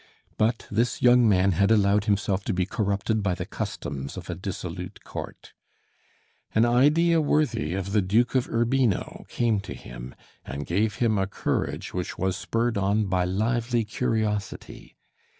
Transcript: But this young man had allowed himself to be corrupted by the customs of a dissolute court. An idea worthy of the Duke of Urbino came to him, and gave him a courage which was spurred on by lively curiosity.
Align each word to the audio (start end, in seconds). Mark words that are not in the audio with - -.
But 0.35 0.65
this 0.71 1.03
young 1.03 1.29
man 1.29 1.51
had 1.51 1.69
allowed 1.69 2.05
himself 2.05 2.43
to 2.45 2.53
be 2.53 2.65
corrupted 2.65 3.21
by 3.21 3.35
the 3.35 3.45
customs 3.45 4.17
of 4.17 4.31
a 4.31 4.35
dissolute 4.35 5.03
court. 5.03 5.53
An 6.55 6.65
idea 6.65 7.21
worthy 7.21 7.75
of 7.75 7.91
the 7.91 8.01
Duke 8.01 8.33
of 8.33 8.49
Urbino 8.49 9.25
came 9.29 9.59
to 9.59 9.75
him, 9.75 10.15
and 10.43 10.65
gave 10.65 10.95
him 10.95 11.19
a 11.19 11.27
courage 11.27 11.93
which 11.93 12.17
was 12.17 12.35
spurred 12.35 12.79
on 12.79 13.05
by 13.05 13.25
lively 13.25 13.85
curiosity. 13.85 14.95